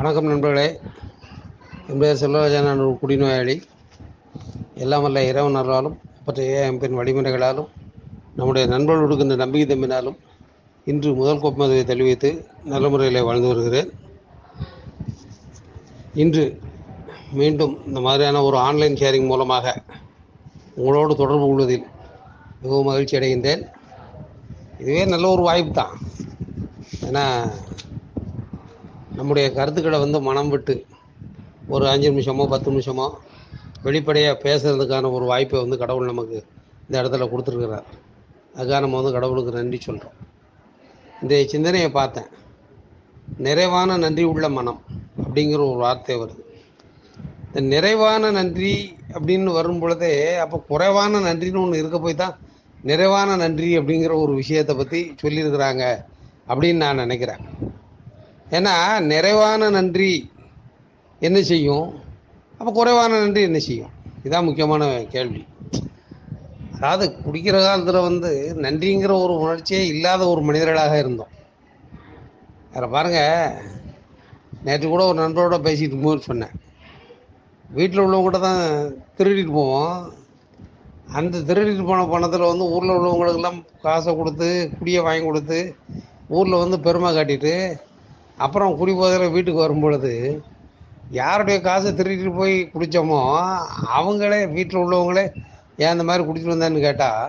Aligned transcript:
வணக்கம் 0.00 0.28
நண்பர்களே. 0.30 0.68
என் 1.88 1.98
பெயர் 2.02 2.20
செல்வராஜன் 2.20 2.66
நான் 2.66 2.82
ஒரு 2.84 2.92
குடிநோயாளி 3.00 3.56
எல்லாம் 4.82 5.02
வல்ல 5.04 5.24
இரவு 5.30 5.50
நல்லாலும் 5.56 5.96
பற்றிய 6.26 6.60
எம்பின் 6.68 6.96
வழிமுறைகளாலும் 6.98 7.68
நம்முடைய 8.36 8.64
நண்பர்கள் 8.72 9.02
கொடுக்கின்ற 9.02 9.36
நம்பிக்கை 9.42 9.66
தம்பினாலும் 9.72 10.16
இன்று 10.90 11.10
முதல் 11.18 11.42
கோப்பமதுவை 11.42 11.82
தெளிவித்து 11.90 12.30
நல்ல 12.72 12.88
முறையில் 12.92 13.26
வாழ்ந்து 13.28 13.50
வருகிறேன். 13.50 13.90
இன்று 16.22 16.44
மீண்டும் 17.40 17.74
இந்த 17.90 18.02
மாதிரியான 18.06 18.42
ஒரு 18.48 18.58
ஆன்லைன் 18.68 18.98
ஷேரிங் 19.02 19.30
மூலமாக 19.32 19.74
உங்களோடு 20.80 21.20
தொடர்பு 21.22 21.46
கொள்வதில் 21.46 21.86
மிகவும் 22.62 22.90
மகிழ்ச்சி 22.92 23.18
அடைகின்றேன். 23.18 23.64
இதுவே 24.80 25.04
நல்ல 25.14 25.28
ஒரு 25.34 25.44
வாய்ப்பு 25.50 25.74
தான். 25.82 25.94
ஏன்னா 27.08 27.26
நம்முடைய 29.18 29.46
கருத்துக்களை 29.58 29.98
வந்து 30.04 30.18
மனம் 30.28 30.50
விட்டு 30.52 30.74
ஒரு 31.74 31.84
அஞ்சு 31.92 32.08
நிமிஷமோ 32.12 32.44
பத்து 32.52 32.68
நிமிஷமோ 32.72 33.06
வெளிப்படையாக 33.86 34.36
பேசுகிறதுக்கான 34.44 35.10
ஒரு 35.16 35.24
வாய்ப்பை 35.30 35.58
வந்து 35.62 35.76
கடவுள் 35.82 36.10
நமக்கு 36.10 36.38
இந்த 36.84 36.94
இடத்துல 37.00 37.26
கொடுத்துருக்குறார். 37.32 37.86
அதுக்காக 38.56 38.80
நம்ம 38.84 38.98
வந்து 39.00 39.16
கடவுளுக்கு 39.16 39.52
நன்றி 39.58 39.78
சொல்கிறோம் 39.86 40.16
இந்த 41.22 41.34
சிந்தனையை 41.52 41.88
பார்த்தேன். 41.98 42.30
நிறைவான 43.46 43.96
நன்றி 44.04 44.24
உள்ள 44.32 44.46
மனம் 44.58 44.80
அப்படிங்கிற 45.24 45.60
ஒரு 45.70 45.80
வார்த்தை 45.86 46.16
வருது. 46.22 46.42
இந்த 47.48 47.60
நிறைவான 47.74 48.30
நன்றி 48.38 48.72
அப்படின்னு 49.14 49.58
வரும் 49.58 49.80
பொழுதே 49.82 50.12
அப்போ 50.44 50.56
குறைவான 50.70 51.20
நன்றின்னு 51.28 51.62
ஒன்று 51.64 51.80
இருக்க 51.82 51.98
போய் 52.04 52.20
தான் 52.22 52.36
நிறைவான 52.90 53.36
நன்றி 53.44 53.70
அப்படிங்கிற 53.78 54.12
ஒரு 54.24 54.32
விஷயத்தை 54.40 54.74
பற்றி 54.76 55.00
சொல்லியிருக்கிறாங்க 55.22 55.84
அப்படின்னு 56.50 56.82
நான் 56.84 57.02
நினைக்கிறேன். 57.04 57.42
ஏன்னா 58.56 58.74
நிறைவான 59.12 59.70
நன்றி 59.70 60.12
என்ன 61.26 61.38
செய்யும்? 61.50 61.88
அப்போ 62.58 62.70
குறைவான 62.72 63.18
நன்றி 63.18 63.42
என்ன 63.42 63.58
செய்யும்? 63.58 63.92
இதான் 64.24 64.46
முக்கியமான 64.48 64.88
கேள்வி. 65.14 65.42
அதாவது 66.76 67.04
குடிக்கிற 67.24 67.56
காலத்தில் 67.64 68.06
வந்து 68.08 68.30
நன்றிங்கிற 68.64 69.12
ஒரு 69.24 69.34
உணர்ச்சியே 69.44 69.80
இல்லாத 69.86 70.22
ஒரு 70.28 70.40
மனிதர்களாக 70.40 70.94
இருந்தோம். 70.98 71.34
வேற 72.72 72.86
பாருங்கள் 72.86 73.68
நேற்று 74.66 74.86
கூட 74.88 75.02
ஒரு 75.10 75.18
நண்பரோட 75.22 75.58
பேசிட்டு 75.66 75.98
போய் 76.02 76.26
சொன்னேன். 76.28 76.54
வீட்டில் 77.76 78.04
உள்ளவங்ககிட்ட 78.04 78.40
தான் 78.40 78.62
திருடிட்டு 79.18 79.52
போவோம். 79.52 79.94
அந்த 81.18 81.38
திருடிட்டு 81.48 81.84
போன 81.86 82.00
பணத்தில் 82.06 82.50
வந்து 82.50 82.64
ஊரில் 82.74 82.96
உள்ளவங்களுக்கெல்லாம் 82.96 83.60
காசை 83.84 84.10
கொடுத்து 84.16 84.48
குடியை 84.78 85.00
வாங்கி 85.06 85.24
கொடுத்து 85.24 85.60
ஊரில் 86.36 86.62
வந்து 86.64 86.76
பெருமை 86.80 87.10
காட்டிட்டு 87.16 87.54
அப்புறம் 88.44 88.76
குடி 88.80 88.92
போதில் 88.92 89.34
வீட்டுக்கு 89.34 89.64
வரும் 89.64 89.84
பொழுது 89.84 90.12
யாருடைய 91.20 91.56
காசை 91.60 91.90
திருடிட்டு 91.92 92.32
போய் 92.40 92.56
குடித்தோமோ 92.72 93.20
அவங்களே 93.98 94.40
வீட்டில் 94.56 94.82
உள்ளவங்களே 94.82 95.24
ஏன் 95.82 95.92
அந்த 95.94 96.04
மாதிரி 96.08 96.26
குடிச்சிட்டு 96.26 96.54
வந்தேன்னு 96.54 96.86
கேட்டால் 96.86 97.24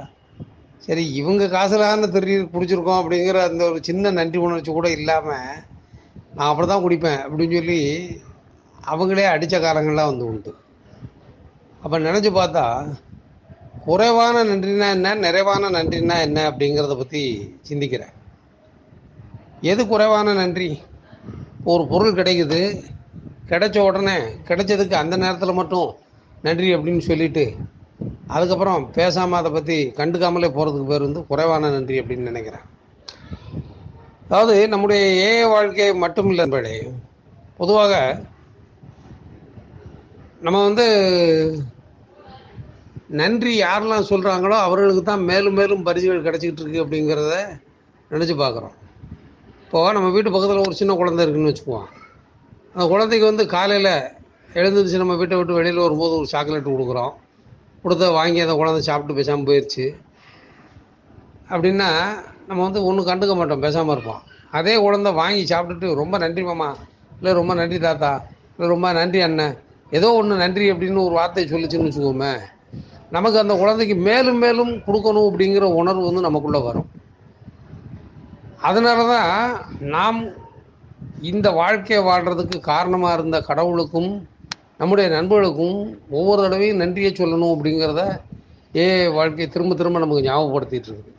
சரி 0.86 1.04
இவங்க 1.20 1.44
காசுலான 1.56 2.10
திருடி 2.14 2.36
குடிச்சிருக்கோம் 2.54 3.02
அப்படிங்கிற 3.02 3.40
அந்த 3.50 3.64
ஒரு 3.70 3.80
சின்ன 3.88 4.12
நன்றி 4.12 4.40
உணர்ச்சி 4.46 4.72
கூட 4.72 4.90
இல்லாமல் 4.90 5.60
நான் 6.36 6.50
அப்படி 6.50 6.68
தான் 6.68 6.84
குடிப்பேன் 6.86 7.22
அப்படின்னு 7.26 7.58
சொல்லி 7.60 7.80
அவங்களே 8.92 9.26
அடித்த 9.32 9.56
காலங்கள்லாம் 9.60 10.12
வந்து 10.12 10.26
உண்டு. 10.26 10.52
அப்போ 11.84 11.98
நினச்சி 12.00 12.30
பார்த்தா 12.40 12.66
குறைவான 13.86 14.44
நன்றினா 14.44 14.88
என்ன 14.98 15.14
நிறைவான 15.16 15.70
நன்றினா 15.70 16.16
என்ன 16.28 16.40
அப்படிங்கிறத 16.50 16.96
பற்றி 16.98 17.22
சிந்திக்கிறேன். 17.70 18.14
எது 19.72 19.82
குறைவான 19.88 20.34
நன்றி? 20.34 20.70
ஒரு 21.72 21.84
பொருள் 21.92 22.18
கிடைக்குது 22.20 22.62
கிடைச்ச 23.50 23.78
உடனே 23.88 24.18
கிடைச்சதுக்கு 24.50 24.96
அந்த 25.02 25.16
நேரத்தில் 25.24 25.60
மட்டும் 25.60 25.90
நன்றி 26.46 26.70
அப்படின்னு 26.76 27.04
சொல்லிட்டு 27.08 27.46
அதுக்கப்புறம் 28.36 28.84
பேசாமல் 28.98 29.40
அதை 29.40 29.50
பற்றி 29.52 29.78
கண்டுக்காமலே 29.98 30.50
போகிறதுக்கு 30.56 30.92
பேர் 30.92 31.08
வந்து 31.08 31.24
குறைவான 31.32 31.70
நன்றி 31.76 32.00
அப்படின்னு 32.02 32.30
நினைக்கிறேன். 32.32 32.66
அதாவது 34.28 34.56
நம்முடைய 34.74 35.02
ஏ 35.28 35.32
வாழ்க்கை 35.54 35.88
மட்டும் 36.04 36.30
இல்லை 36.32 36.76
பொதுவாக 37.60 37.94
நம்ம 40.46 40.58
வந்து 40.68 40.86
நன்றி 43.20 43.52
யாரெல்லாம் 43.62 44.10
சொல்கிறாங்களோ 44.10 44.58
அவர்களுக்கு 44.68 45.02
தான் 45.04 45.28
மேலும் 45.32 45.58
மேலும் 45.60 45.84
பரிசுகள் 45.88 46.26
கிடைச்சிக்கிட்டு 46.28 46.64
இருக்கு 46.64 46.84
அப்படிங்கிறத 46.84 47.36
நினச்சி 48.12 48.36
பார்க்குறோம். 48.44 48.76
இப்போ 49.72 49.82
நம்ம 49.96 50.08
வீட்டு 50.14 50.32
பக்கத்தில் 50.32 50.66
ஒரு 50.70 50.76
சின்ன 50.80 50.94
குழந்தை 51.00 51.22
இருக்குன்னு 51.26 51.50
வச்சுக்குவோம். 51.50 51.86
அந்த 52.74 52.86
குழந்தைக்கு 52.94 53.26
வந்து 53.30 53.44
காலையில் 53.54 53.94
எழுந்துருச்சு 54.62 55.00
நம்ம 55.02 55.14
வீட்டை 55.22 55.36
விட்டு 55.40 55.54
வெளியில் 55.58 55.80
வரும்போது 55.84 56.14
ஒரு 56.18 56.28
சாக்லேட் 56.32 56.68
கொடுக்குறோம். 56.72 57.14
கொடுத்த 57.84 58.10
வாங்கி 58.18 58.42
அந்த 58.46 58.56
குழந்தை 58.62 58.82
சாப்பிட்டு 58.90 59.16
பேசாமல் 59.20 59.48
போயிடுச்சு 59.50 59.86
அப்படின்னா 61.54 61.88
நம்ம 62.50 62.60
வந்து 62.68 62.82
ஒன்றும் 62.90 63.08
கண்டுக்க 63.10 63.36
மாட்டோம் 63.42 63.64
பேசாமல் 63.66 63.96
இருப்போம். 63.96 64.22
அதே 64.60 64.74
குழந்தை 64.86 65.14
வாங்கி 65.22 65.46
சாப்பிட்டுட்டு 65.54 65.94
ரொம்ப 66.02 66.18
நன்றி 66.24 66.44
மாமா 66.50 66.70
இல்லை 67.20 67.38
ரொம்ப 67.40 67.56
நன்றி 67.62 67.80
தாத்தா 67.88 68.12
இல்லை 68.54 68.70
ரொம்ப 68.76 68.92
நன்றி 69.00 69.22
அண்ணன் 69.28 69.56
ஏதோ 70.00 70.10
ஒன்று 70.22 70.44
நன்றி 70.46 70.68
அப்படின்னு 70.74 71.06
ஒரு 71.08 71.18
வார்த்தை 71.20 71.46
சொல்லிச்சுன்னு 71.54 71.90
வச்சுக்கோமே 71.90 72.34
நமக்கு 73.18 73.40
அந்த 73.44 73.56
குழந்தைக்கு 73.62 73.98
மேலும் 74.10 74.42
மேலும் 74.46 74.74
கொடுக்கணும் 74.90 75.30
அப்படிங்கிற 75.32 75.70
உணர்வு 75.84 76.06
வந்து 76.10 76.28
நமக்குள்ளே 76.30 76.62
வரும். 76.70 76.90
அதனால 78.70 79.00
தான் 79.14 79.32
நாம் 79.96 80.20
இந்த 81.32 81.48
வாழ்க்கையை 81.60 82.02
வாழ்கிறதுக்கு 82.08 82.58
காரணமாக 82.74 83.16
இருந்த 83.18 83.38
கடவுளுக்கும் 83.50 84.12
நம்முடைய 84.82 85.08
நண்பர்களுக்கும் 85.16 85.80
ஒவ்வொரு 86.18 86.40
தடவையும் 86.44 86.82
நன்றியை 86.84 87.12
சொல்லணும் 87.20 87.54
அப்படிங்கிறத 87.56 88.04
ஏ 88.82 88.86
வாழ்க்கையை 89.18 89.48
திரும்ப 89.54 89.76
திரும்ப 89.80 90.02
நமக்கு 90.04 90.28
ஞாபகப்படுத்திட்டு 90.28 90.90
இருக்குது. 90.90 91.18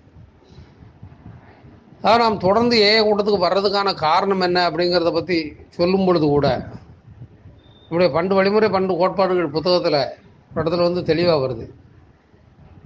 அதாவது 1.98 2.22
நாம் 2.24 2.44
தொடர்ந்து 2.46 2.76
ஏ 2.88 2.92
கூட்டத்துக்கு 3.06 3.46
வர்றதுக்கான 3.46 3.94
காரணம் 4.06 4.44
என்ன 4.46 4.58
அப்படிங்கிறத 4.68 5.12
பற்றி 5.18 5.38
சொல்லும் 5.76 6.06
பொழுது 6.06 6.26
கூட 6.34 6.48
நம்முடைய 7.86 8.10
பண்டு 8.16 8.32
வழிமுறை 8.38 8.68
பண்டு 8.76 8.92
கோட்பாடுகள் 9.00 9.54
புத்தகத்தில் 9.56 9.98
படத்தில் 10.54 10.58
இடத்துல 10.58 10.86
வந்து 10.88 11.02
தெளிவாக 11.10 11.40
வருது. 11.42 11.66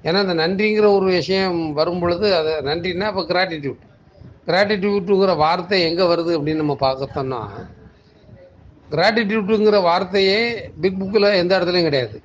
ஏன்னா 0.07 0.19
இந்த 0.25 0.35
நன்றிங்கிற 0.43 0.87
ஒரு 0.99 1.07
விஷயம் 1.19 1.61
வரும் 1.79 2.01
பொழுது 2.03 2.27
அது 2.39 2.53
நன்றின்னா 2.69 3.09
இப்போ 3.13 3.25
கிராட்டிடியூட் 3.31 3.83
கிராட்டிடியூட்டுங்கிற 4.47 5.37
வார்த்தை 5.37 5.79
எங்கே 5.89 6.05
வருது 6.11 6.33
அப்படின்னு 6.37 6.63
நம்ம 6.63 6.77
பார்க்கத்தோம்னா 6.81 7.41
கிராட்டிடியூட்டுங்கிற 8.91 9.83
வார்த்தையே 9.83 10.39
பிக் 10.81 10.99
புக்கில் 11.01 11.37
எந்த 11.43 11.53
இடத்துலையும் 11.59 11.89
கிடையாது. 11.89 12.17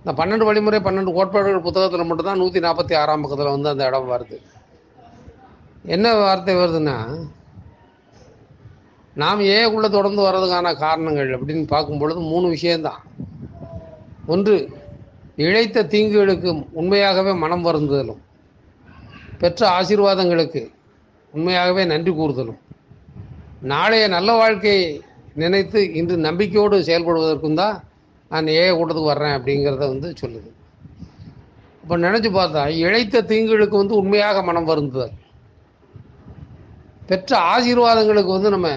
இந்த 0.00 0.12
பன்னெண்டு 0.20 0.44
வழிமுறை 0.48 0.80
பன்னெண்டு 0.80 1.16
கோட்பாடுகள் 1.16 1.66
புத்தகத்தில் 1.66 2.08
மட்டும்தான் 2.08 2.40
நூற்றி 2.42 2.60
நாற்பத்தி 2.60 2.94
ஆறாம் 3.00 3.22
பக்கத்தில் 3.22 3.54
வந்து 3.54 3.68
அந்த 3.68 3.86
இடம் 3.86 4.12
வருது. 4.12 4.38
என்ன 5.94 6.14
வார்த்தை 6.14 6.54
வருதுன்னா 6.56 6.96
நாம் 9.14 9.40
ஏக்குள்ளே 9.40 9.88
தொடர்ந்து 9.90 10.22
வர்றதுக்கான 10.26 10.74
காரணங்கள் 10.76 11.30
அப்படின்னு 11.36 11.66
பார்க்கும் 11.66 11.98
பொழுது 11.98 12.20
மூணு 12.20 12.48
விஷயந்தான் 12.48 13.02
ஒன்று 14.26 14.54
இழைத்த 15.36 15.86
தீங்குகளுக்கு 15.92 16.50
உண்மையாகவே 16.72 17.32
மனம் 17.32 17.66
வருந்துதலும். 17.66 18.20
பெற்ற 19.38 19.60
ஆசீர்வாதங்களுக்கு 19.78 20.62
உண்மையாகவே 21.38 21.82
நன்றி 21.92 22.12
கூறுதலும். 22.20 22.60
நாளைய 23.72 24.04
நல்ல 24.16 24.30
வாழ்க்கையை 24.42 24.82
நினைத்து 25.42 25.80
இன்று 25.98 26.16
நம்பிக்கையோடு 26.28 26.76
செயல்படுவதற்கும் 26.88 27.58
தான் 27.60 27.76
நான் 28.30 28.48
ஏ 28.60 28.64
கூட்டத்துக்கு 28.78 29.12
வர்றேன் 29.12 29.34
அப்படிங்கிறத 29.36 29.84
வந்து 29.92 30.08
சொல்லுது. 30.22 30.50
இப்போ 31.82 31.96
நினச்சி 32.06 32.30
பார்த்தா 32.38 32.62
இழைத்த 32.84 33.22
தீங்குகளுக்கு 33.30 33.76
வந்து 33.82 33.94
உண்மையாக 34.00 34.42
மனம் 34.48 34.68
வருந்துதல். 34.70 35.14
பெற்ற 37.10 37.32
ஆசீர்வாதங்களுக்கு 37.52 38.32
வந்து 38.36 38.50
நம்ம 38.54 38.70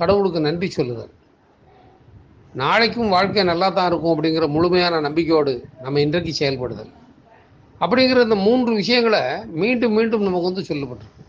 கடவுளுக்கு 0.00 0.40
நன்றி 0.46 0.68
சொல்லுதல். 0.76 1.12
நாளைக்கும் 2.62 3.12
வாழ்க்கை 3.14 3.44
நல்லா 3.50 3.68
தான் 3.78 3.88
இருக்கும் 3.90 4.12
அப்படிங்கிற 4.14 4.46
முழுமையான 4.56 5.00
நம்பிக்கையோடு 5.06 5.52
நம்ம 5.84 6.00
இன்றைக்கு 6.04 6.32
செயல்படுதல். 6.40 6.92
அப்படிங்கிற 7.84 8.20
இந்த 8.28 8.38
மூன்று 8.46 8.72
விஷயங்களை 8.80 9.22
மீண்டும் 9.62 9.94
மீண்டும் 9.98 10.26
நமக்கு 10.28 10.50
வந்து 10.50 10.68
சொல்லப்பட்டிருக்கு. 10.70 11.22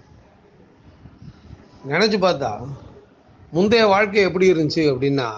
நினச்சி 1.87 2.17
பார்த்தா 2.25 2.51
முந்தைய 3.51 3.85
வாழ்க்கை 3.85 4.21
எப்படி 4.23 4.45
இருந்துச்சு 4.53 4.83
அப்படின்னா 4.93 5.29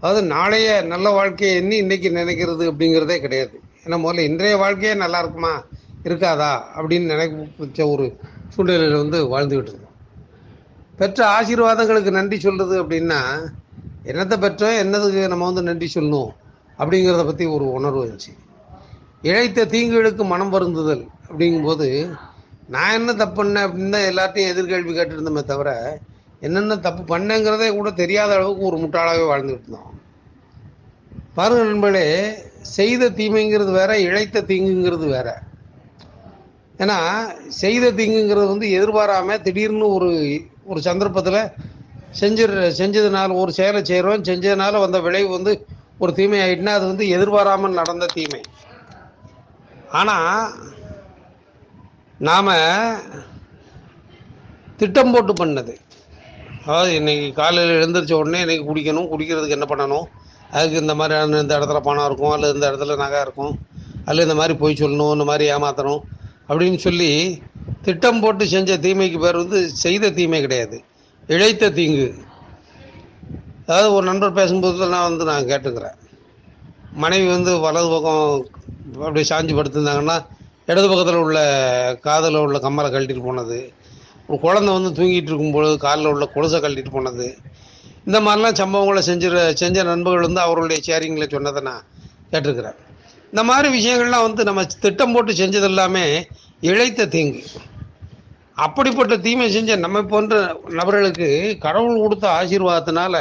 அதாவது 0.00 0.22
நாளைய 0.26 0.68
நல்ல 0.82 1.10
வாழ்க்கையை 1.10 1.56
எண்ணி 1.56 1.76
இன்னைக்கு 1.76 2.08
நினைக்கிறது 2.10 2.64
அப்படிங்கிறதே 2.70 3.16
கிடையாது. 3.20 3.56
ஏன்னா 3.84 3.96
முதல்ல 4.04 4.18
இன்றைய 4.18 4.56
வாழ்க்கையே 4.56 4.94
நல்லா 4.94 5.18
இருக்குமா? 5.18 5.52
இருக்காதா? 6.02 6.52
அப்படின்னு 6.76 7.06
நினைக்க 7.12 7.86
ஒரு 7.86 8.06
சூழ்நிலையில் 8.48 9.02
வந்து 9.02 9.18
வாழ்ந்துக்கிட்டு 9.32 9.72
இருந்தோம். 9.72 9.96
பெற்ற 10.96 11.26
ஆசீர்வாதங்களுக்கு 11.26 12.10
நன்றி 12.10 12.38
சொல்றது 12.40 12.76
அப்படின்னா 12.84 13.20
என்னத்தை 14.10 14.36
பெற்றோம் 14.44 14.80
என்னதுக்கு 14.84 15.28
நம்ம 15.28 15.44
வந்து 15.50 15.62
நன்றி 15.62 15.88
சொல்லணும் 15.94 16.30
அப்படிங்கிறத 16.78 17.24
பற்றி 17.24 17.46
ஒரு 17.46 17.66
உணர்வு 17.72 18.02
இருந்துச்சு. 18.04 18.32
இழைத்த 19.22 19.66
தீங்குகளுக்கு 19.72 20.24
மனம் 20.32 20.52
வருந்துதல் 20.54 21.04
அப்படிங்கும்போது 21.28 21.88
நான் 22.74 22.96
என்ன 22.98 23.12
தப்பு 23.14 23.36
பண்ணேன் 23.38 23.64
அப்படின்னு 23.66 23.94
தான் 23.96 24.08
எல்லாத்தையும் 24.10 24.50
எதிர்கேள்வி 24.52 24.92
கேட்டுருந்தோமே 24.92 25.42
தவிர 25.44 25.70
என்னென்ன 26.42 26.76
தப்பு 26.86 27.02
பண்ணேங்கிறதே 27.12 27.68
கூட 27.78 27.88
தெரியாத 28.02 28.30
அளவுக்கு 28.36 28.68
ஒரு 28.68 28.76
முட்டாளாகவே 28.82 29.24
வாழ்ந்துகிட்டு 29.30 29.66
இருந்தோம். 29.66 29.90
பாருங்க 31.36 31.64
நண்பர்களே 31.64 32.06
செய்த 32.76 33.10
தீமைங்கிறது 33.18 33.72
வேற 33.80 33.92
இழைத்த 34.06 34.44
தீங்குங்கிறது 34.50 35.06
வேற. 35.16 35.28
ஏன்னா 36.82 36.98
செய்த 37.62 37.90
தீங்குங்கிறது 37.98 38.46
வந்து 38.52 38.68
எதிர்பாராம 38.78 39.38
திடீர்னு 39.46 39.88
ஒரு 39.96 40.10
ஒரு 40.70 40.80
சந்தர்ப்பத்தில் 40.88 41.42
செஞ்சு 42.20 42.44
செஞ்சதுனால 42.80 43.34
ஒரு 43.42 43.52
செயலை 43.52 43.80
செய்கிறோம் 43.84 44.26
செஞ்சதுனால 44.30 44.80
வந்த 44.80 44.98
விளைவு 45.06 45.28
வந்து 45.36 45.52
ஒரு 45.98 46.12
தீமை 46.18 46.38
ஆகிட்டுனா 46.44 46.74
அது 46.78 46.86
வந்து 46.86 47.06
எதிர்பாராமல் 47.16 47.78
நடந்த 47.80 48.08
தீமை. 48.16 48.40
ஆனால் 49.98 50.52
நாம் 52.28 52.50
திட்டம் 54.80 55.12
போட்டு 55.12 55.32
பண்ணது. 55.40 55.74
அதாவது 56.64 56.90
இன்னைக்கு 56.98 57.28
காலையில் 57.38 57.76
எழுந்திரிச்ச 57.78 58.12
உடனே 58.20 58.40
இன்னைக்கு 58.44 58.66
குடிக்கணும் 58.68 59.10
குடிக்கிறதுக்கு 59.12 59.56
என்ன 59.56 59.68
பண்ணணும்? 59.72 60.06
அதுக்கு 60.54 60.82
இந்த 60.84 60.94
மாதிரி 61.00 61.40
இந்த 61.42 61.52
இடத்துல 61.58 61.80
பணம் 61.88 62.06
இருக்கும் 62.08 62.34
அல்லது 62.36 62.54
இந்த 62.56 62.66
இடத்துல 62.70 62.96
நகை 63.02 63.20
இருக்கும் 63.26 63.54
அல்லது 64.08 64.26
இந்த 64.26 64.36
மாதிரி 64.40 64.54
போய் 64.62 64.80
சொல்லணும் 64.82 65.12
இந்த 65.16 65.26
மாதிரி 65.30 65.44
ஏமாத்தணும் 65.54 66.02
அப்படின்னு 66.48 66.78
சொல்லி 66.86 67.10
திட்டம் 67.86 68.20
போட்டு 68.22 68.44
செஞ்ச 68.54 68.76
தீமைக்கு 68.86 69.18
பேர் 69.24 69.42
வந்து 69.42 69.58
செய்த 69.84 70.10
தீமை 70.18 70.40
கிடையாது. 70.46 70.76
இழைத்த 71.34 71.72
தீங்கு. 71.78 72.08
அதாவது 73.66 73.88
ஒரு 73.96 74.04
நண்பர் 74.10 74.38
பேசும்போது 74.38 74.92
நான் 74.94 75.08
வந்து 75.08 75.24
நான் 75.30 75.48
கேட்டுக்கிறேன். 75.50 75.96
மனைவி 76.92 77.26
வந்து 77.26 77.58
வலது 77.58 77.88
பக்கம் 77.88 78.46
அப்படி 78.94 79.20
சாஞ்சு 79.28 79.56
படுத்திருந்தாங்கன்னா 79.56 80.26
இடது 80.66 80.88
பக்கத்தில் 80.88 81.20
உள்ள 81.22 81.38
காதில் 82.02 82.34
உள்ள 82.34 82.58
கம்மலை 82.58 82.88
கழட்டிட்டு 82.92 83.24
போனது. 83.24 83.72
ஒரு 84.26 84.40
குழந்தை 84.40 84.74
வந்து 84.74 85.02
தூங்கிட்டு 85.02 85.30
இருக்கும்பொழுது 85.30 85.78
காலில் 85.78 86.06
உள்ள 86.06 86.28
கொலுசை 86.34 86.60
கழட்டிட்டு 86.60 86.90
போனது. 86.90 87.36
இந்த 88.04 88.20
மாதிரிலாம் 88.20 88.60
சம்பவங்களை 88.62 88.98
செஞ்ச 88.98 89.52
செஞ்ச 89.52 89.82
நண்பர்கள் 89.82 90.26
வந்து 90.26 90.40
அவருடைய 90.40 90.82
ஷேரிங்கில் 90.86 91.30
சொன்னதை 91.30 91.62
நான் 91.62 91.82
கேட்டிருக்கிறேன். 92.32 92.78
இந்த 93.30 93.42
மாதிரி 93.44 93.68
விஷயங்கள்லாம் 93.78 94.26
வந்து 94.28 94.44
நம்ம 94.44 94.64
திட்டம் 94.64 95.12
போட்டு 95.12 95.32
செஞ்சது 95.32 95.62
எல்லாமே 95.62 96.26
இழைத்த 96.60 97.06
தீங்கு. 97.06 97.42
அப்படிப்பட்ட 98.54 99.16
தீமை 99.16 99.50
செஞ்ச 99.50 99.76
நம்ம 99.76 100.02
போன்ற 100.02 100.60
நபர்களுக்கு 100.68 101.56
கடவுள் 101.60 102.00
கொடுத்த 102.00 102.28
ஆசீர்வாதத்தினால 102.28 103.14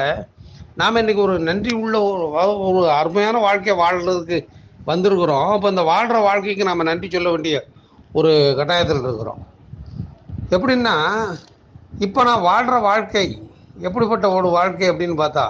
நாம் 0.79 0.99
இன்னைக்கு 0.99 1.21
ஒரு 1.25 1.35
நன்றி 1.47 1.71
உள்ள 1.83 1.95
ஒரு 2.07 2.25
ஒரு 2.67 2.81
அருமையான 2.97 3.37
வாழ்க்கை 3.45 3.73
வாழ்றதுக்கு 3.81 4.37
வந்திருக்கிறோம். 4.89 5.47
அப்போ 5.53 5.67
இந்த 5.73 5.83
வாழ்கிற 5.89 6.17
வாழ்க்கைக்கு 6.25 6.69
நம்ம 6.69 6.85
நன்றி 6.89 7.07
சொல்ல 7.15 7.29
வேண்டிய 7.33 7.55
ஒரு 8.19 8.31
கட்டாயத்தில் 8.59 9.01
இருக்கிறோம். 9.05 9.41
எப்படின்னா 10.55 10.95
இப்போ 12.05 12.23
நான் 12.29 12.45
வாழ்கிற 12.49 12.75
வாழ்க்கை 12.89 13.25
எப்படிப்பட்ட 13.87 14.29
ஒரு 14.37 14.49
வாழ்க்கை 14.57 14.87
அப்படின்னு 14.91 15.17
பார்த்தா 15.23 15.45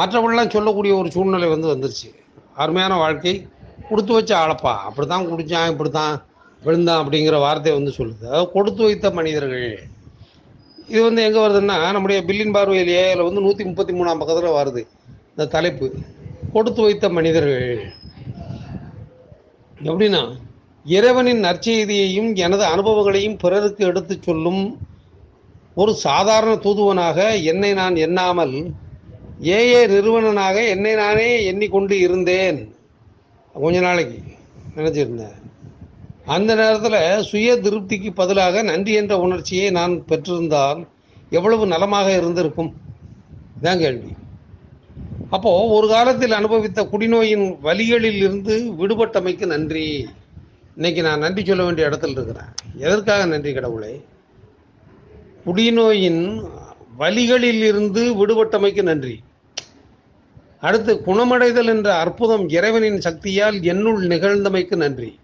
மற்றவர்கள்லாம் 0.00 0.54
சொல்லக்கூடிய 0.56 0.94
ஒரு 1.00 1.10
சூழ்நிலை 1.16 1.48
வந்து 1.54 1.68
வந்துருச்சு. 1.72 2.08
அருமையான 2.62 2.94
வாழ்க்கை 3.04 3.34
கொடுத்து 3.90 4.12
வச்ச 4.18 4.32
ஆளப்பா 4.42 4.74
அப்படி 4.88 5.08
தான் 5.14 5.28
குடித்தான் 5.32 5.70
இப்படி 5.72 5.92
தான் 6.00 6.14
விழுந்தான் 6.62 7.02
அப்படிங்கிற 7.02 7.38
வார்த்தையை 7.46 7.74
வந்து 7.78 7.94
சொல்லுது. 7.98 8.24
அதாவது 8.30 8.54
கொடுத்து 8.56 8.82
வைத்த 8.88 9.10
மனிதர்கள் 9.18 9.68
இது 10.88 11.02
வந்து 11.02 11.22
எங்கே 11.26 11.40
வருதுன்னா 11.44 11.76
நம்முடைய 11.94 12.18
பில்லின் 12.28 12.54
பார்வையிலேயே 12.56 13.04
அதில் 13.10 13.28
வந்து 13.28 13.44
நூற்றி 13.44 13.64
முப்பத்தி 13.64 13.92
மூணாம் 13.92 14.20
பக்கத்தில் 14.20 14.56
வருது. 14.58 14.82
இந்த 15.30 15.44
தலைப்பு 15.54 15.86
கொடுத்து 16.54 16.80
வைத்த 16.82 17.08
மனிதர்கள். 17.08 17.68
எப்படின்னா 19.88 20.22
இறைவனின் 20.84 21.44
நற்செய்தியையும் 21.44 22.30
எனது 22.44 22.64
அனுபவங்களையும் 22.64 23.38
பிறருக்கு 23.44 23.82
எடுத்துச் 23.90 24.22
சொல்லும் 24.22 24.62
ஒரு 25.74 25.92
சாதாரண 26.06 26.52
தூதுவனாக 26.66 27.18
என்னை 27.52 27.70
நான் 27.80 27.96
எண்ணாமல் 28.06 28.54
ஏஏ 29.56 29.80
நிறுவனனாக 29.94 30.56
என்னை 30.74 30.92
நானே 30.94 31.30
எண்ணிக்கொண்டு 31.44 31.94
இருந்தேன். 32.00 32.60
கொஞ்ச 33.62 33.78
நாளைக்கு 33.80 34.20
நினைச்சிருந்தேன். 34.76 35.38
அந்த 36.26 36.54
நேரத்தில் 36.54 37.22
சுய 37.22 37.56
திருப்திக்கு 37.56 38.10
பதிலாக 38.14 38.62
நன்றி 38.62 38.92
என்ற 38.92 39.18
உணர்ச்சியை 39.18 39.70
நான் 39.70 40.04
பெற்றிருந்தால் 40.08 40.86
எவ்வளவு 41.30 41.66
நலமாக 41.66 42.16
இருந்திருக்கும்? 42.16 42.74
இதான் 43.62 43.78
கேள்வி. 43.78 44.08
அப்போது 45.30 45.68
ஒரு 45.68 45.88
காலத்தில் 45.88 46.32
அனுபவித்த 46.32 46.88
குடிநோயின் 46.92 47.58
வலிகளில் 47.62 48.16
இருந்து 48.16 48.72
விடுபட்டமைக்கு 48.72 49.46
நன்றி. 49.46 50.06
இன்னைக்கு 50.74 51.02
நான் 51.02 51.18
நன்றி 51.18 51.44
சொல்ல 51.44 51.64
வேண்டிய 51.64 51.88
இடத்துல 51.88 52.08
இருக்கிறேன். 52.08 52.50
எதற்காக 52.76 53.26
நன்றி 53.26 53.52
கடவுளே? 53.52 54.04
குடிநோயின் 55.46 56.48
வலிகளில் 56.98 57.62
இருந்து 57.62 58.26
விடுபட்டமைக்கு 58.26 58.82
நன்றி. 58.82 59.20
அடுத்து 60.60 61.02
குணமடைதல் 61.02 61.66
என்ற 61.66 61.94
அற்புதம் 61.94 62.48
இறைவனின் 62.48 63.00
சக்தியால் 63.00 63.62
என்னுள் 63.62 64.06
நிகழ்ந்தமைக்கு 64.06 64.76
நன்றி. 64.76 65.18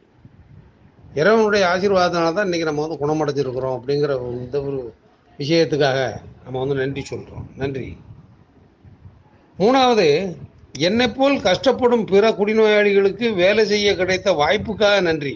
இறைவனுடைய 1.18 1.62
ஆசீர்வாதனால 1.70 2.32
தான் 2.32 2.48
இன்றைக்கி 2.48 2.66
நம்ம 2.68 2.82
வந்து 2.86 3.00
குணமடைஞ்சிருக்கிறோம் 3.02 3.76
அப்படிங்கிற 3.78 4.12
இந்த 4.42 4.56
ஒரு 4.62 4.80
விஷயத்துக்காக 5.38 5.98
நம்ம 6.44 6.56
வந்து 6.62 6.76
நன்றி 6.80 7.02
சொல்கிறோம் 7.02 7.46
நன்றி. 7.56 7.88
மூணாவது 9.58 10.06
என்னை 10.88 11.06
போல் 11.08 11.36
கஷ்டப்படும் 11.46 12.04
பிற 12.10 12.24
குடிநோயாளிகளுக்கு 12.30 13.26
வேலை 13.34 13.64
செய்ய 13.64 13.96
கிடைத்த 14.00 14.32
வாய்ப்புக்காக 14.42 15.00
நன்றி. 15.08 15.34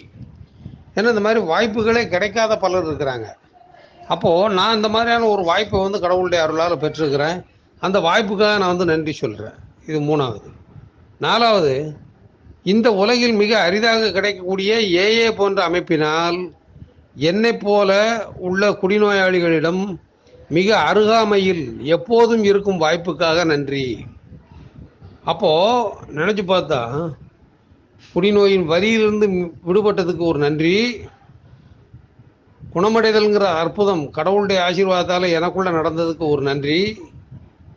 ஏன்னா 0.97 1.12
இந்த 1.15 1.25
மாதிரி 1.26 1.41
வாய்ப்புகளே 1.53 2.03
கிடைக்காத 2.15 2.56
பலர் 2.65 2.88
இருக்கிறாங்க. 2.88 3.26
அப்போது 4.15 4.55
நான் 4.55 4.76
இந்த 4.76 4.88
மாதிரியான 4.88 5.29
ஒரு 5.35 5.43
வாய்ப்பை 5.50 5.81
வந்து 5.81 6.00
கடவுளுடைய 6.00 6.41
அருளால் 6.44 6.82
பெற்றிருக்கிறேன். 6.85 7.38
அந்த 7.81 7.99
வாய்ப்புக்காக 8.09 8.59
நான் 8.62 8.75
வந்து 8.75 8.91
நன்றி 8.93 9.12
சொல்கிறேன் 9.12 9.59
இது 9.87 10.00
மூணாவது. 10.11 10.50
நாலாவது 11.19 11.75
இந்த 12.72 12.88
உலகில் 12.93 13.32
மிக 13.32 13.52
அரிதாக 13.61 14.11
கிடைக்கக்கூடிய 14.11 14.70
ஏஏ 15.05 15.26
போன்ற 15.31 15.58
அமைப்பினால் 15.69 16.38
என்னைப் 17.14 17.61
போல 17.61 17.90
உள்ள 18.38 18.70
குடிநோயாளிகளிடம் 18.82 19.82
மிக 20.49 20.69
அருகாமையில் 20.78 21.64
எப்போதும் 21.96 22.44
இருக்கும் 22.44 22.81
வாய்ப்புக்காக 22.81 23.44
நன்றி. 23.44 24.05
அப்போ 25.25 25.50
நினச்சி 26.14 26.44
பார்த்தா 26.52 26.81
குடிநோயின் 28.14 28.64
வரியிலிருந்து 28.72 29.28
விடுபட்டதுக்கு 29.66 30.25
ஒரு 30.31 30.38
நன்றி. 30.38 30.76
குணமடைதல்ங்கிற 32.75 33.44
அற்புதம் 33.62 34.11
கடவுளுடைய 34.11 34.61
ஆசீர்வாதத்தால் 34.68 35.35
எனக்குள்ளே 35.38 35.71
நடந்ததுக்கு 35.78 36.25
ஒரு 36.33 36.42
நன்றி. 36.42 36.80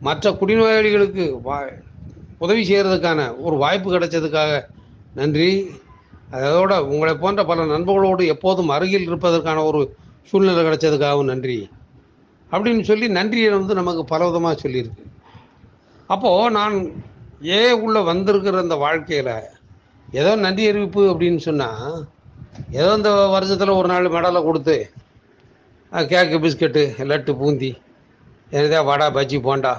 மற்ற 0.00 0.30
குடிநோயாளிகளுக்கு 0.30 1.40
வா 1.42 1.60
உதவி 2.38 2.62
செய்கிறதுக்கான 2.68 3.20
ஒரு 3.38 3.56
வாய்ப்பு 3.56 3.88
கிடைச்சதுக்காக 3.92 4.52
நன்றி. 5.20 5.50
அதோட 6.38 6.72
உங்களை 6.92 7.12
போன்ற 7.22 7.42
பல 7.50 7.64
நண்பர்களோடு 7.74 8.22
எப்போதும் 8.34 8.72
அருகில் 8.76 9.06
இருப்பதற்கான 9.08 9.62
ஒரு 9.70 9.80
சூழ்நிலை 10.30 10.62
கிடைச்சதுக்காகவும் 10.66 11.30
நன்றி. 11.32 11.58
அப்படின்னு 12.50 12.82
சொல்லி 12.90 13.06
நன்றியை 13.18 13.50
வந்து 13.58 13.74
நமக்கு 13.80 14.02
பல 14.12 14.20
விதமாக 14.28 14.56
சொல்லியிருக்கு. 14.64 15.04
அப்போது 16.10 16.54
நான் 16.58 16.76
ஏ 17.56 17.60
உள்ள 17.84 17.98
வந்திருக்கிற 18.10 18.60
அந்த 18.64 18.76
வாழ்க்கையில் 18.84 19.34
ஏதோ 20.20 20.30
நன்றி 20.44 20.62
அறிவிப்பு 20.70 21.02
அப்படின்னு 21.12 21.40
சொன்னால் 21.48 21.96
ஏதோ 22.78 22.90
இந்த 22.98 23.10
வருஷத்தில் 23.34 23.78
ஒரு 23.80 23.88
நாள் 23.92 24.14
மெடலை 24.14 24.40
கொடுத்து 24.46 24.76
கேக்கு 26.12 26.38
பிஸ்கட்டு 26.44 26.82
லட்டு 27.10 27.32
பூந்தி 27.40 27.70
எனதா 28.56 28.80
வடா 28.88 29.06
பஜ்ஜி 29.16 29.38
போண்டா 29.46 29.74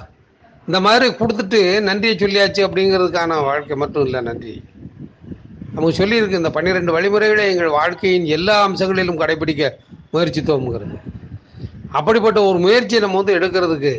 இந்த 0.68 0.78
மாதிரி 0.86 1.06
கொடுத்துட்டு 1.20 1.60
நன்றியை 1.88 2.14
சொல்லியாச்சு 2.16 2.60
அப்படிங்கிறதுக்கான 2.66 3.38
வாழ்க்கை 3.48 3.76
மட்டும் 3.82 4.04
இல்லை 4.06 4.20
நன்றி. 4.28 4.54
நமக்கு 5.80 6.00
சொல்லியிருக்கு 6.00 6.40
இந்த 6.40 6.50
பன்னிரெண்டு 6.54 6.90
வழிமுறைகளை 6.94 7.44
எங்கள் 7.50 7.76
வாழ்க்கையின் 7.76 8.24
எல்லா 8.36 8.54
அம்சங்களிலும் 8.64 9.20
கடைபிடிக்க 9.20 9.62
முயற்சித்தோம்ங்கிறது. 10.12 10.96
அப்படிப்பட்ட 11.98 12.38
ஒரு 12.48 12.58
முயற்சியை 12.64 12.98
நம்ம 13.04 13.20
வந்து 13.20 13.36
எடுக்கிறதுக்கு 13.38 13.92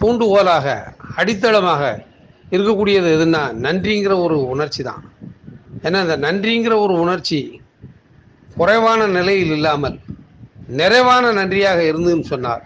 தூண்டுகோலாக 0.00 0.66
அடித்தளமாக 1.20 1.82
இருக்கக்கூடியது 2.54 3.08
எதுன்னா 3.16 3.42
நன்றிங்கிற 3.66 4.14
ஒரு 4.24 4.36
உணர்ச்சி 4.54 4.82
தான். 4.88 5.02
ஏன்னா 5.84 5.98
இந்த 6.06 6.16
நன்றிங்கிற 6.26 6.74
ஒரு 6.84 6.94
உணர்ச்சி 7.04 7.40
குறைவான 8.56 9.06
நிலையில் 9.18 9.54
இல்லாமல் 9.58 9.96
நிறைவான 10.80 11.30
நன்றியாக 11.38 11.80
இருந்துன்னு 11.90 12.30
சொன்னார் 12.32 12.64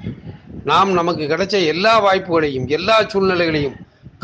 நாம் 0.70 0.92
நமக்கு 1.00 1.26
கிடைச்ச 1.32 1.58
எல்லா 1.74 1.92
வாய்ப்புகளையும் 2.06 2.68
எல்லா 2.78 2.96
சூழ்நிலைகளையும் 3.12 3.76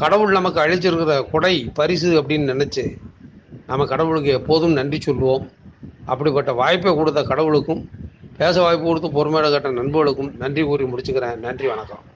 கடவுள் 0.02 0.38
நமக்கு 0.38 0.61
அழிச்சிருக்கிற 0.64 1.18
கொடை 1.35 1.54
பரிசு 1.80 2.11
அப்படின்னு 2.20 2.54
நினச்சி 2.54 2.87
நம்ம 3.66 3.85
கடவுளுக்கு 3.85 4.30
எப்போதும் 4.30 4.73
நன்றி 4.73 5.00
சொல்லுவோம். 5.00 5.50
அப்படிப்பட்ட 6.04 6.52
வாய்ப்பை 6.52 6.94
கொடுத்த 6.94 7.23
கடவுளுக்கும் 7.23 7.90
பேச 8.37 8.61
வாய்ப்பு 8.61 8.85
கொடுத்து 8.85 9.11
பொறுமையாக 9.11 9.50
கட்ட 9.50 9.70
நண்பர்களுக்கும் 9.70 10.35
நன்றி 10.38 10.62
கூறி 10.64 10.85
முடிச்சுக்கிறேன். 10.85 11.37
நன்றி 11.37 11.66
வணக்கம். 11.66 12.15